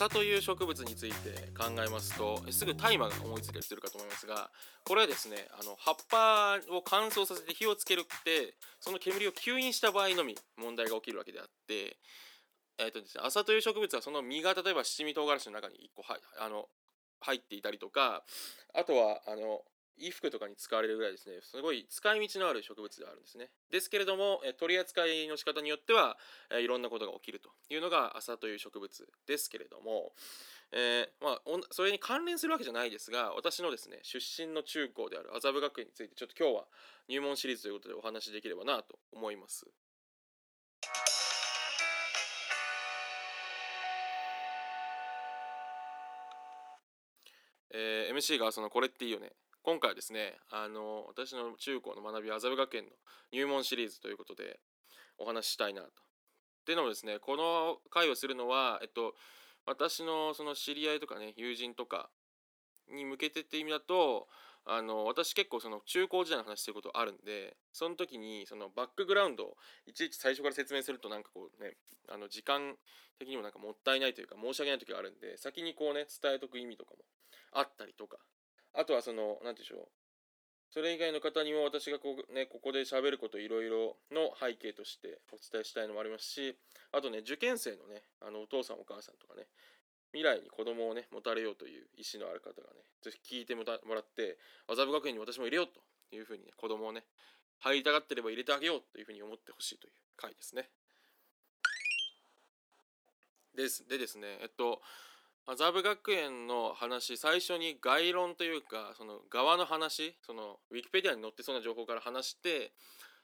[0.00, 4.50] 麻という植物について考えますとすぐ大麻が思いついたりするかと思いますが
[4.86, 11.98] これはですねあの葉っぱを乾燥させて火をつけるってその煙を吸引した場合のみ問題が起きるわけであって
[12.78, 16.64] えーとですね、麻という植物はその実が例えば七味唐辛子の中に1個はあの
[17.20, 18.22] 入っていたりとか
[18.74, 19.60] あとはあの
[20.00, 21.36] 衣服とかに使われるぐらいですね。
[21.42, 23.50] すごい使い道のある植物ではあるんですね。
[23.70, 26.16] ですけれどもえ取り扱いの仕方によっては
[26.50, 30.12] えいろんなことが起きるというのが麻という植物ですけれども、
[30.72, 36.64] えー、まあ、それに関連するわけじゃないですが私のですね出身の中高である麻布学園についてちょっと今日は
[37.08, 39.66] 入門シリーズということでお話しできればなと思います。
[47.72, 49.32] えー、MC がそのこれっていいよね。
[49.62, 52.90] 今回はですねあの私の中高の学び麻布学園の
[53.32, 54.58] 入門シリーズということで
[55.18, 55.88] お話ししたいなと。
[55.88, 55.90] っ
[56.64, 59.14] ていうのもですねこの回をするのはえっと
[59.66, 62.08] 私のその知り合いとかね友人とか
[62.90, 64.28] に向けてって意味だと
[64.64, 71.76] あの私結構その中高時代の話することあるんでその時にそのバックグラウンドをいちいち最初から説明するとなんかこうね
[72.08, 72.76] あの時間
[73.18, 77.04] 的にもなんかもったいないというか申し訳ない時があるんで先にこうね伝えとく意味とかも
[77.52, 78.18] あったりとか
[78.74, 79.88] あとはその何て言うんでしょう
[80.70, 86.56] それ以外の方にも私がこう、ね、ここで喋ることいろいろの背景としてお伝えしたいのもありますし
[86.92, 89.46] あとね受験生のねあのお父さんお母さんとかね
[90.12, 94.38] 未来に子供をね持たれようという意思のある方がねぜひ聞いてもらって
[94.70, 95.82] 麻布学園に私も入れようと
[96.14, 97.02] いうふうにね子供をね
[97.58, 100.68] 入りたがってれば入れてあげようというふうに思ってほしいという回ですね。
[103.56, 104.80] ですでですねえっと
[105.50, 112.70] 麻布学園の話最初に概論というかその側の話そのウィキペディアに載ってそうな情報から話して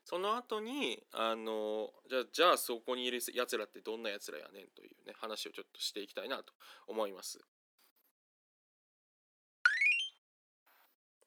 [0.04, 6.52] その後にあのじゃじゃあそこにいるやつらってどんなやつらやねんというね話をちょっとしていきたいなと
[6.88, 7.38] 思います。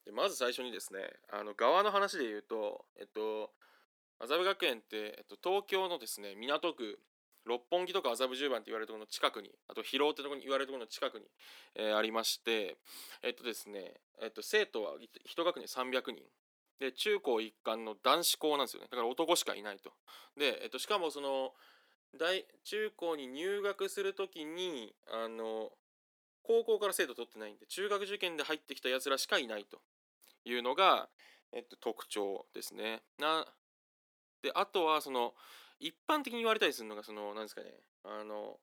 [0.06, 1.00] でまず最初にですね
[1.32, 3.52] あの側の話で言うとえっと
[4.20, 7.00] 麻布学園って、えっと、東京のですね港区
[7.50, 11.26] 六本木とか麻布十番って言われるところの近くにあと広尾ってとこに言われるところの近くに、
[11.76, 12.78] えー、ありまして
[13.24, 14.94] えっとですね、えっと、生徒は
[15.26, 16.24] 一学年300人。
[16.80, 18.88] で中高一貫の男子校なんですよね。
[18.90, 19.92] だから男しかいないと。
[20.38, 21.52] で、えっと、しかもその
[22.18, 25.72] 大中高に入学する時にあの
[26.42, 29.82] 高校から生徒取ってないんで中学受験で入ってきたやつらしかいないと。
[30.46, 31.10] いうのが、
[31.52, 33.02] えっと、特徴ですね。
[33.18, 33.46] な
[34.42, 35.34] であとはその
[35.80, 37.68] 一般的に言われたりするのがその何ですかね
[38.04, 38.58] あの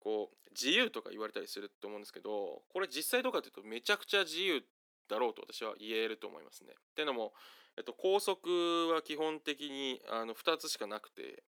[0.00, 4.62] こう自由とか言われたりすると思うんですけどこれ実際どうかというとめちゃくちゃ自由
[5.08, 6.72] だろうと私は言えると思いますね。
[6.72, 7.32] っていうのも、
[7.76, 8.48] えっと、校則
[8.94, 11.42] は基本的にあの2つしかなくて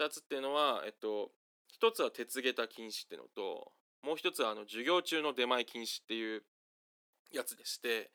[0.00, 1.30] 2つっていうのは、えっと、
[1.80, 3.72] 1つは鉄下駄禁止っていうのと
[4.02, 6.42] もう1つはあの授業中の出前禁止っていう
[7.32, 8.10] やつでして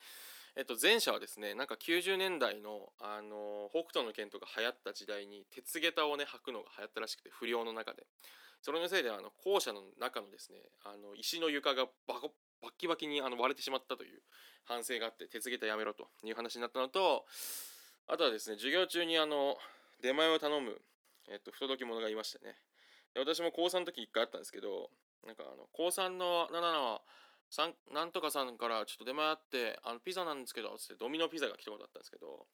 [0.56, 8.06] えっと、前者はですねなんか90年代の、あの北斗の拳とか流行った時代に鉄下駄をね履くのが流行ったらしくて不良の中で。
[8.62, 14.20] それのせいであの校舎の中のですねあの石の床がバコバッキバキにあの割れてしまったという
[14.66, 17.26] 反省があって鉄下駄やめろという話になったのと
[18.08, 19.56] あとはですね授業中にあの
[20.02, 20.76] 出前を頼む、
[21.32, 22.56] えっと、不届き者がいましてね。
[23.14, 24.90] で私も高3の時1回あったんですけど
[25.26, 27.02] なんかあの高3の7は
[27.50, 32.46] さんなんとかさんからちょっと出回ってあのピザなんですけどつってドミノピザが来たことあったんですけど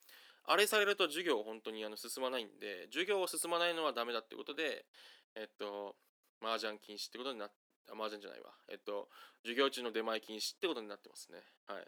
[0.48, 4.86] あれされると授業本当にあの進まないんで授業を進まないのはダメだってことで
[5.34, 5.96] えっと
[6.40, 7.54] 麻雀禁止ってことになって
[7.92, 8.50] 麻雀じゃないわ。
[8.68, 9.08] えっと
[9.42, 11.38] 授業中の出前禁止ってことになってますね。
[11.66, 11.86] はい。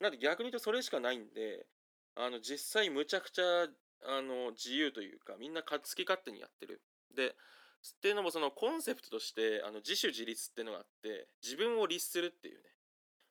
[0.00, 1.66] なんで逆に言うとそれしかないんで
[2.14, 3.64] あの実際むちゃくちゃ
[4.02, 6.82] あの自由というかみんな好き勝手にやってる。
[7.14, 7.34] で
[7.82, 12.62] っていうのもそのコンセプトとしてあの自主自立っていうのがあって自分を律するっていうね。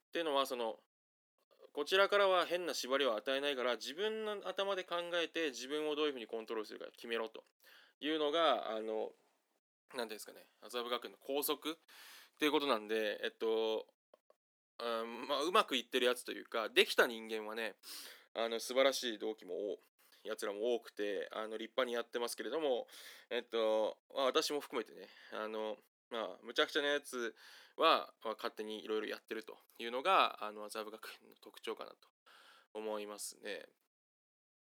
[0.10, 0.76] っていうのはその
[1.74, 7.44] こちらからは変な縛りを与えないから自分の頭で考えて自分をどういうふうにコントロールするか決めろと
[8.02, 9.12] いうのがあの
[9.96, 11.74] 何ていうんですかね麻布学園の校則っ
[12.40, 13.86] ていうことなんでえっと
[14.80, 17.76] うんまあ、うまくいってるやつというかできた人間はね
[18.34, 19.54] あの素晴らしい動機も
[20.24, 22.88] やつらも多くてあの立派にやってますけれども、
[23.30, 25.78] えっとまあ、私も含めてねあの、
[26.12, 27.34] まあ、むちゃくちゃなやつ
[27.78, 31.96] は、まあ、勝手にいろいろやってるというのがあの麻布学園の特徴かなと
[32.74, 33.66] 思いますね。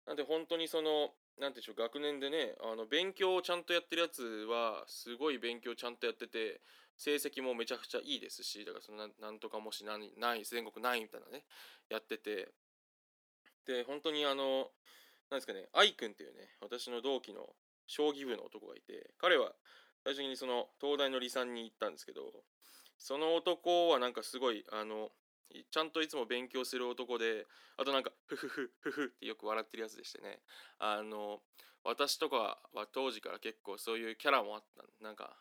[0.07, 6.61] なんで本当にその何て言うんでしょう学年でねあの勉強をちゃんとやってるやつはすごい勉強ちゃんとやってて
[6.97, 11.45] 成績もめちゃくちゃいいですしだからそのなんとかもしない全国ないみたいなね
[11.89, 12.49] やってて
[13.67, 14.69] で本当にあの
[15.31, 17.49] なんですかね愛くんっていうね私の同期の
[17.87, 19.53] 将棋部の男がいて彼は
[20.05, 22.23] 最初にその東大の離散に行ったんですけど
[22.99, 25.11] その男はなんかすごいあの
[25.71, 27.47] ちゃんといつも勉強する男で
[27.77, 30.39] あとなんかフフフフフってよく笑ってるやつでしてね
[30.79, 31.41] あの
[31.85, 35.37] 私とかは当時から結構そういうキャラもあったなんか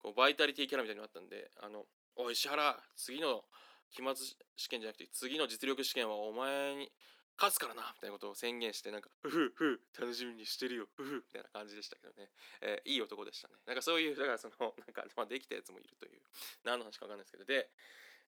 [0.00, 1.84] こうバイタリティキャラみたいになったんであの
[2.16, 3.42] おい石原次の
[3.90, 4.14] 期末
[4.56, 6.90] 試験じゃなくて次の実力試験はお前に
[7.38, 12.30] 勝つからなみたいなことを宣言してなんかふふふ楽しみにしてるよふふみたいな感じでしたけどね、
[12.62, 13.54] えー、いい男でしたね。
[13.66, 16.22] なんかそういうだからその なんか、まあ、できたやつもいるという。
[16.64, 17.44] 何の話か分かんないですけど。
[17.44, 17.70] で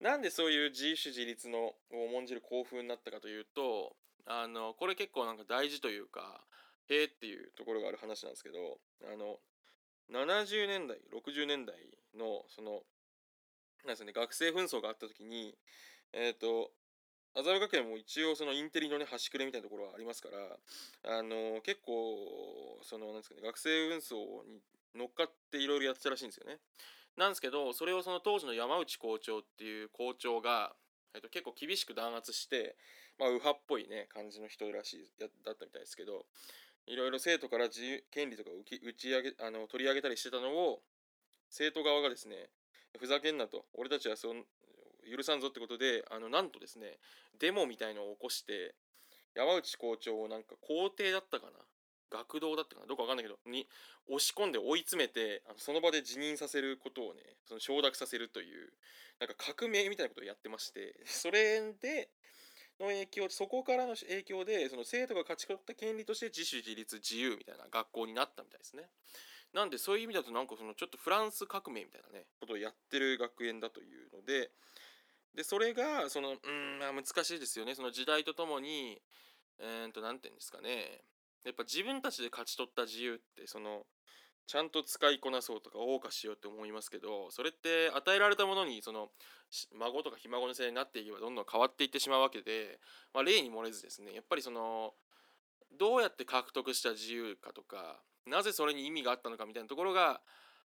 [0.00, 3.96] なんでそういう自主自立のを重んじる興奮になったかというと
[4.26, 6.44] あのこれ結構なんか大事というか
[6.88, 9.38] へえっていうところがある話なんですけどあの
[10.10, 11.76] 70年代60年代
[12.14, 12.82] のその
[13.84, 15.56] なんですね学生紛争があった時に
[16.12, 16.72] えっ、ー、と
[17.34, 24.16] 麻布学園も一応そのインテリのね端くれみたいなところはありますからあの結構そのなんですかね学生紛争
[24.48, 24.60] に
[24.94, 26.58] 乗っかっていろいろやってたらしいんですよね。
[27.16, 30.72] なんですけどそれをその当時の山内校長っていう校長が、
[31.14, 32.76] えっと、結構厳しく弾圧して
[33.18, 36.24] まあ右派っぽいね感じの人らしいやだったみたいですけど
[36.86, 40.80] いろいろ生徒から自由権利とか打ち上げあの取り上げたりしてたのを
[41.50, 42.48] 生徒側がですね
[42.98, 44.34] ふざけんなと俺たちはそ
[45.10, 46.98] 許さんぞってことであのなんとですね
[47.40, 48.74] デモみたいのを起こして
[49.34, 51.52] 山内校長をなんか校庭だったかな
[52.10, 53.66] 学童だったかなどうかわかんないけどに
[54.08, 58.68] 押し込んで追い詰めてあのその場で辞任させることをねその承諾させるという
[59.18, 62.10] なんか革命みたいなことをやってましてそれで
[62.80, 68.88] の影響そこからの影響でその生徒が勝ち取った権利として自主自立自由みたいな学校になったみたいですね。
[69.54, 74.50] なんでそういう意味だとなんかそのちょっとフランス革命みたいなねことをやってる学園だというので
[75.34, 77.74] でそれがそのうんまあ難しいですよね。
[77.74, 79.00] その時代とともに
[79.58, 81.02] えー、っと何て言うんですかね。
[81.44, 83.86] やっぱ自分たちで勝ち取った自由ってその
[84.46, 89.08] ちゃんと使いこなそうとか謳歌しようって思いますけどそれって与えられたものにその
[89.78, 92.78] 孫とかひ孫のせいになっていけばどんどん変わっていってしまうわけで、
[93.14, 94.92] まあ、例に漏れずですねやっぱりその
[95.78, 100.20] どうやって獲得した自由かとかなぜそれに意味があったのかみたいなところが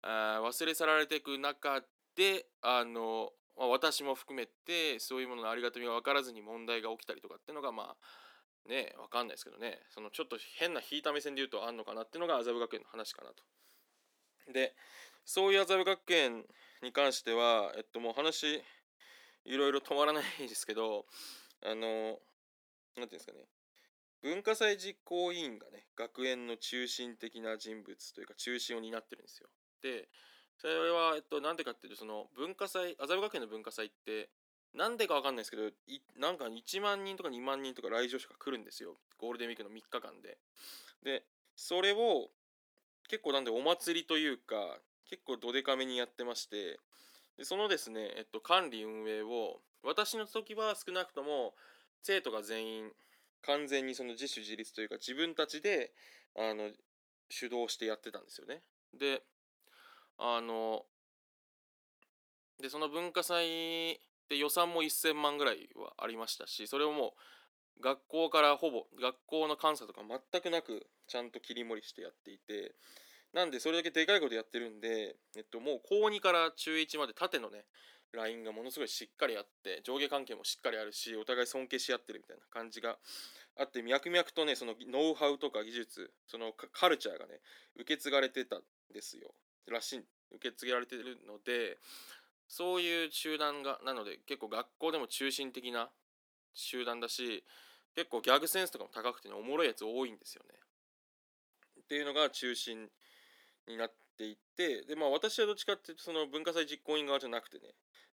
[0.01, 1.81] あ忘れ去られていく中
[2.15, 13.44] であの、まあ、私も含めてそういうもののありがたみが分からずに問題が起きたりとかっていうのがまあね分かんないですけどねそのちょっと変な引いた目線で言うとあんのかなっていうのが麻布学園の話かなと。
[14.54, 14.75] で
[15.25, 16.45] そういう麻布学園
[16.81, 18.62] に関してはえっともう話
[19.44, 21.06] いろいろ止まらないですけど
[21.65, 22.19] あの何て
[22.95, 23.39] 言うんですかね
[24.21, 29.50] 文化祭実行委員がね学園の中心的な人物というか中心を担ってるんですよ。
[29.81, 30.10] で
[30.57, 34.30] それは、えっと、なんでかっていうとその文化祭麻布学園の文化祭って
[34.74, 40.38] なんでかわかんないですけどいなんか1万人とか2万人とか来場者が来るんですよゴールデンウィークの3日間で。
[41.04, 41.24] で
[41.56, 42.30] それを
[43.07, 44.56] 結構なんでお祭りというか
[45.09, 46.80] 結構どでかめにやってまして
[47.38, 51.53] でそのですね、えっと、管理運営を私の時は少なくとも
[52.01, 52.92] 生徒が全員
[53.44, 55.92] 完全にその自主自立というか自分たちで
[56.36, 56.69] あの
[57.30, 58.62] 主導してやってたんですよね。
[58.94, 59.21] で
[60.18, 60.84] あの
[62.62, 64.00] でその文化祭
[64.30, 67.13] で予算も1000万ぐらいはありましたしそれをも
[67.80, 72.74] う学校からほぼ学校の監査とか全くなくちゃんと切り盛りしてやっていて
[73.34, 77.65] なんでそれだけでかいことやってるんで、えっと、もう高2から中1まで縦のね
[78.13, 82.98] ラインがものすごいしっかりあって上下関係もしっかりあるしお互い尊敬し合ってるみたいな感じが
[83.60, 87.41] あって脈々とねそのノウハウとか技術そのカルチャーがね
[87.75, 88.62] 受け継がれてたん
[88.94, 89.34] ですよ。
[89.68, 91.77] らしい受け継がれてるので
[92.48, 95.89] そういう集団がなので結構学校でも中心的な
[96.53, 97.43] 集団だし
[97.96, 100.53] 結構ギャグセンスとかも高くてねおもろいやつ多いんですよね。
[101.81, 102.89] っていうのが中心
[103.67, 107.63] になっていってでまあ私はどっちかっていうとその文化祭実行委員側じゃなくてね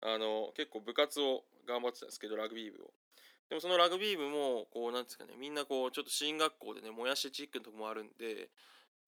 [0.02, 2.92] あの結構部活を頑張ってたんですけどラグビー部を。
[3.50, 8.50] でもそのラグビー部もこうなんですかねみんなこうちょっと進学校でねもやしチックのとこもあるんで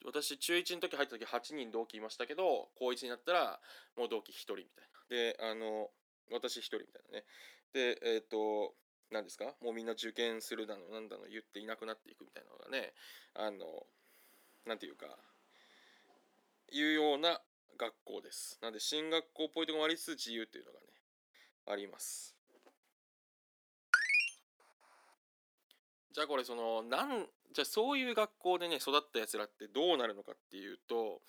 [0.06, 3.60] 私中1の時入った時8人同期いましたけど高1になったら
[3.98, 5.90] もう同期1人みたいなであの
[6.32, 7.26] 私1人みたいなね
[7.74, 8.74] でえっ、ー、と
[9.12, 9.46] 何ですか？
[9.62, 12.94] もうみんな受験するだのなんだの言っていなくなっていくみたいなのがね
[13.36, 13.86] あの
[14.66, 15.08] なんていうか
[16.72, 17.42] いうような
[17.78, 18.58] 学校です。
[18.62, 20.86] なんで進学校っぽいとこもありつつ自由というのがね
[21.68, 22.36] あります。
[26.14, 31.22] じゃあこれそのなんじゃあそういう学校でね育ったやつらってどうなるのかっていうと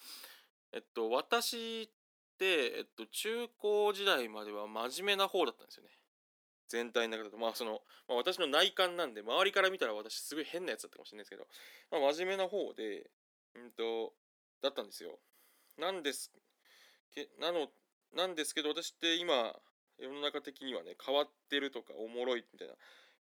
[0.73, 1.87] えっと私っ
[2.39, 5.91] てえっと中高時代までは真面目な方だったんですよね。
[6.69, 11.47] 全体の中だとまあその、まあ、私の内観なんで周りから見たら私すごい変なやつだったかもしれないですけど、
[11.91, 13.11] まあ、真面目な方で
[13.55, 14.15] うんと
[14.63, 15.19] だったんですよ
[15.79, 16.33] なんです
[17.15, 17.69] けなの
[18.17, 19.53] なんですけど私って今
[19.99, 22.75] 世の中的にはね変わってるとかおもろいみたいな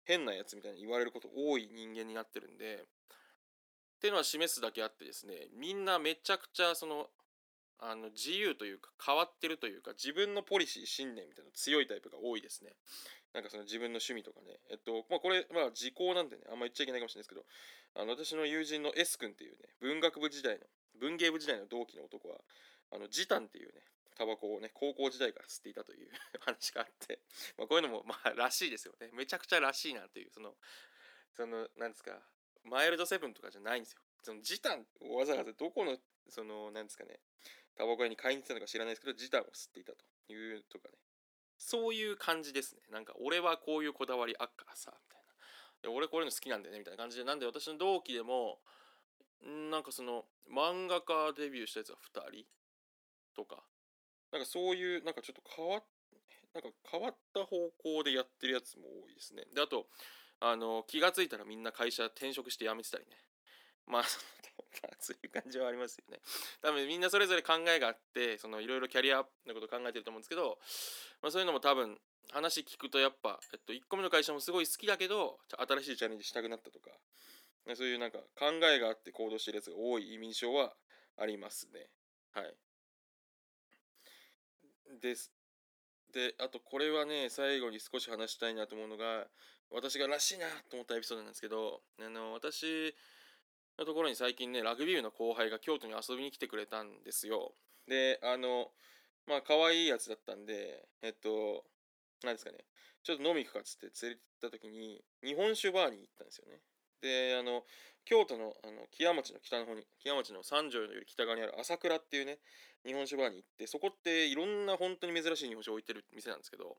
[0.04, 7.08] 変なやつみたいに言われること多い人間になってるんでっていうのは示すだけあってですねみんなめちゃくちゃその
[7.82, 12.78] あの自由というか変わってるというか自分のポリシー信念みたいな強いタイプが多いですね。
[13.34, 14.60] なんかその自分の趣味とかね。
[14.70, 17.46] えっとまあこれまあ時効なんでねあんま言っちゃいけないかもしれないですけど
[17.98, 20.66] あの私の友人の S 君っていうね文学部時代の
[21.00, 22.38] 文芸部時代の同期の男は
[22.94, 23.82] あのジタンっていうね
[24.22, 26.12] タバコをね高校時代から吸っていたという
[26.46, 27.20] 話があって
[27.58, 29.10] まこういうのもまあらしいですよね。
[29.14, 30.56] めちゃくちゃらしいなっていうその
[31.36, 32.22] そのなんですか
[32.64, 34.02] マイルドセブンとかじゃないんですよ。
[34.22, 36.00] そのジタンをわざわざどこの
[36.30, 37.20] そのなんですかね
[37.74, 41.00] タバコ屋に買いに行ってたのか知らないですけどジタンを吸っていたというとかね。
[41.58, 42.84] そういう感じですね。
[42.90, 45.34] なんか俺はこういうこだわりあっからさみたいな。
[45.82, 47.24] で俺こういうの好きなんだよねみたいな感じで。
[47.24, 48.62] なんで私の同期でも
[49.72, 52.46] なんかその漫画家デビューしたやつは2人
[53.34, 53.64] とか
[54.32, 55.84] なんかそういうなんかちょっと変わっ
[56.54, 59.44] なんか変わった方向でやってるやつも多いですね。
[59.56, 59.88] であと
[60.40, 63.16] あの気がついたらみんな会社転職して辞めてたりね。
[63.88, 64.04] まあ
[65.00, 66.20] そういう感じはありますよね。
[66.62, 70.60] 多分みんなそれぞれ考えがあってそのいろいろキャリアのこと考えてると思うんですけど、
[71.22, 72.00] まあ、そういうのも多分
[72.32, 76.92] 話聞くとやっぱ、えっと、1個目の会社もすごい好きだけど新しいチャレンジしたくなったとか
[77.76, 80.76] そういうなんか考えがあって行動してるやつが多い印象は
[81.18, 81.90] ありますね。
[82.32, 82.56] はい。
[85.00, 85.32] です。
[86.14, 89.28] であとこれはね最後に少し話したいなと思うのが
[89.70, 92.94] 私がらしいなと思ったエピソードなんですけどあの私
[93.80, 97.54] のところに最近ねラグビー部の後輩が京都に遊びに来てくれたんですよ。
[97.88, 98.68] であの
[99.28, 101.64] まあ可愛いやつだったんでえっと
[102.24, 102.58] 何ですかね
[103.04, 106.60] ちょっと飲み行くかっつって連れて行った時に日本酒バーに行ったんですよね。
[107.02, 107.64] であの
[108.06, 112.40] 京都のあの木屋町の北の方に木屋町の三条より北側にある朝倉っていうね
[112.86, 116.78] 日本酒バーに行ってそこっていろんな本当に珍しい日本酒を置いてる店なんですけど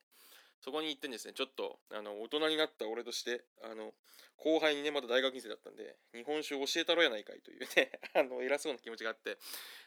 [0.63, 3.91] そこに行ってですねちょっとあの大人になった俺としてあの
[4.37, 9.39] 後輩にねまだ大学院生だったんで日本酒を教えたろやないかいというね あの偉そうな気持ちがあって、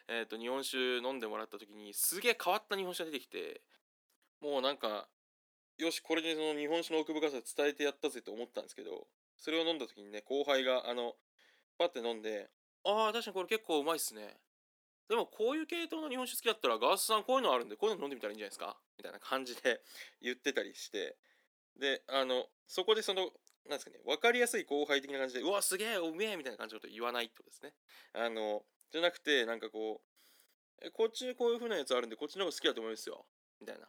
[0.08, 3.62] えーと、日本酒飲んでもらった時にすげえ変わった日本酒が出てきて
[4.42, 5.08] もうなんか
[5.78, 9.08] よしこれでその日本酒の奥深さ伝えてやったぜと思ったんですけど
[9.46, 11.14] それを飲んだ時にね後輩があの
[11.78, 12.50] パッて飲んで
[12.84, 14.38] ああ確かにこれ結構うまいっすね。
[15.08, 18.76] でもこういう系統の日本酒好きだったらガースさんこういうのあるんでこういうの飲んでみたらいいんじゃないですか？
[18.98, 19.84] みたいな感じで
[20.20, 21.16] 言ってたりして。
[21.78, 23.32] であのそこでその
[23.66, 27.76] なんですかね分かりやすい後輩的な感じでうわすげえうめえみたいな感じのこと言わないってことですね。
[28.14, 30.02] あのじゃなくてなんかこ
[30.82, 33.28] うえこっちこういう風なやつあるんでこっちの方が好きだと思いますよ。
[33.60, 33.88] みたいな。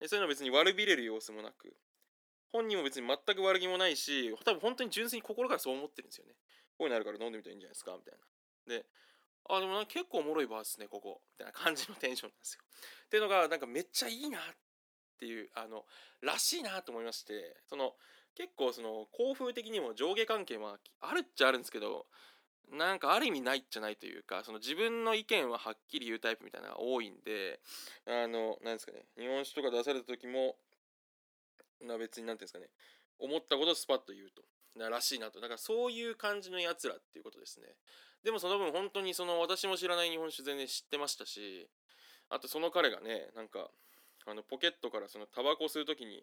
[0.00, 1.76] でそういうの別に悪びれる様子もなく。
[2.52, 6.32] 本人も別に全く悪気もないし多分本当に純粋に心からそう思ってるんですよね
[6.78, 8.14] こういうのあるから飲んでみたらいいんじゃないですかみたい
[8.68, 8.84] なで
[9.48, 11.22] あ、でも結構おもろいバーですね、ここ。
[11.38, 12.60] みたいな感じのテンションなんですよ。
[13.06, 14.42] っていうのが、なんかめっちゃいいなっ
[15.18, 15.84] ていう、あの、
[16.20, 17.94] らしいなと思いまして、その、
[18.34, 22.06] 結構その、校風的にも上下関係はあるっちゃあるんですけど、
[22.70, 27.60] なんかある意味ないじゃないというか、その自分の意見ははっきり言うタイプみたいなのが多いんで、
[28.06, 30.56] あの、なんですかね、日本酒とか出された時も、
[31.80, 32.68] な別になんていうんですかね、
[33.18, 34.42] 思ったことをスパッと言うと。
[34.78, 35.40] らしいなと。
[35.40, 37.66] だからそういう感じのやつらっていうことですね。
[38.22, 41.68] でもその分本当にその私も知らない日本酒全然知ってましたし
[42.28, 43.70] あとその彼がねなんか
[44.26, 46.22] あのポケットからそのタバコを吸う時に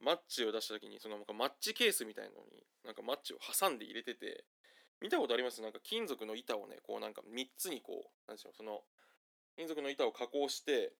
[0.00, 4.44] マッチを出した時にそのなんかマッチケースみたいのになんかマッチを挟んで入れてて
[5.02, 5.60] 見たことあります？
[5.60, 8.80] なんか金属の板をねこうなんか3つにこうなんでしょうその
[9.56, 10.92] 金属の板を加工して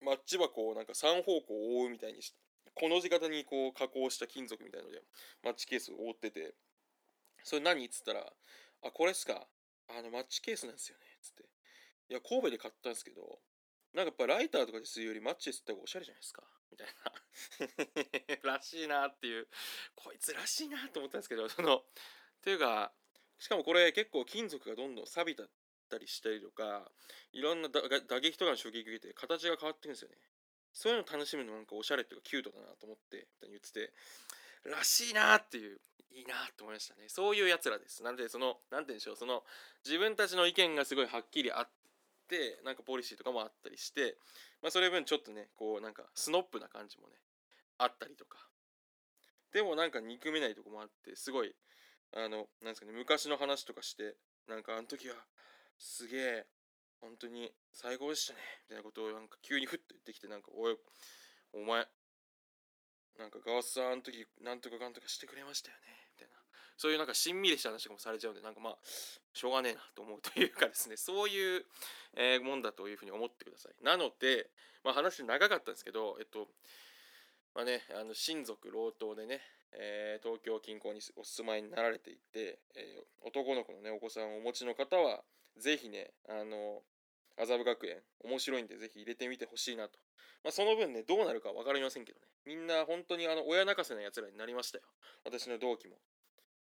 [0.00, 2.36] マッチ箱をなんか3方向を覆うみたいにして
[2.74, 5.02] この字型にこう加工した金属みたいので
[5.42, 6.54] マッチケースを覆ってて
[7.44, 8.32] それ何っつったら
[8.82, 9.46] あ、これっすか。
[9.88, 11.18] あの、マッチケースなんですよねっ。
[11.22, 11.44] つって。
[12.10, 13.38] いや、神戸で買ったんですけど、
[13.94, 16.42] なんかやっぱライターとかで吸うよりマッチで吸った方がおしゃれじゃないですか。
[16.70, 16.88] みたい
[18.42, 19.48] な らしいなっていう、
[19.94, 21.84] こいつらしいなと思ったんですけど、その、っ
[22.42, 22.92] ていうか、
[23.38, 25.48] しかもこれ結構金属がどんどん錆びた
[25.88, 26.90] たりしたりとか、
[27.32, 27.80] いろんな打
[28.20, 30.16] 撃とかの衝撃受けて形が変わってるんですよね。
[30.72, 33.92] そういうの楽しむのなんかおしゃれっていうかキュートだなと思って、言ってて、
[34.64, 35.80] らしいなっていう
[36.14, 37.08] いいなと思いましたね。
[37.08, 38.02] そういうやつらです。
[38.02, 39.16] なんでその何て言うんでしょう。
[39.16, 39.42] その
[39.84, 41.68] 自分たちの意見がすごいはっきりあっ
[42.28, 44.16] てなんかポリシーとかもあったりして
[44.62, 47.14] まあそれ分ちょっとねこうなんかスノップな感じもね
[47.78, 48.38] あったりとか。
[49.52, 51.54] でもなんか憎めないとこもあってすごい
[52.14, 54.14] あのなんですかね昔の話とかして
[54.48, 55.14] なんかあの時は
[55.78, 56.46] すげえ
[57.02, 58.38] 本当に最高でしたね。
[58.64, 60.76] みたいなことをなんか急にふっと言ってきてなんかおい
[61.52, 61.86] お前
[63.18, 65.82] なんかガワスさんあの時なんとかかんとかしてくれましたよね。
[66.14, 66.36] みたいな。
[66.78, 68.78] そういうなんかしんみりした話とかもされちゃうんでなんかまあ
[69.34, 70.96] しょうがねえなと思うというかですね。
[70.96, 71.64] そういう、
[72.16, 73.84] えー、もんだというふうに思ってください。
[73.84, 74.48] なので、
[74.84, 76.48] まあ、話長かったんですけどえっと
[77.54, 79.40] まあねあの親族老頭でね
[79.74, 85.22] えー、東京近郊にお住まいになられていて、えー、男の子のねお子さんをお持ちの方は
[85.56, 86.82] ぜひねあの
[87.42, 89.98] 麻布学園面白いんでぜひ入れてみてほしいなと、
[90.44, 92.26] まあ、その分ねどうなるか分かりませんけどね。
[92.44, 94.84] みんな本当にあの親泣かせなやつらになりましたよ。
[95.24, 95.96] 私の同期も。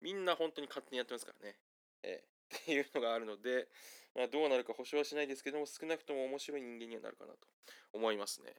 [0.00, 1.56] みんな本当に勝手にやってますからね。
[2.02, 3.68] えー、 っていうのがあるので、
[4.14, 7.48] まあ、どうなるか保証はしないですけども少なくとも面白い人間にはなるかなと。
[7.92, 8.54] 思いますね。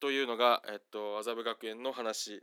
[0.00, 2.42] というのが、えっと、麻布学園の話。